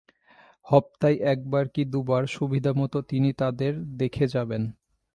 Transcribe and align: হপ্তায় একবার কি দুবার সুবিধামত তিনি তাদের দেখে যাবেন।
হপ্তায় 0.67 1.17
একবার 1.33 1.65
কি 1.67 1.81
দুবার 1.85 2.23
সুবিধামত 2.27 2.93
তিনি 3.09 3.29
তাদের 3.33 3.71
দেখে 3.97 4.25
যাবেন। 4.27 4.61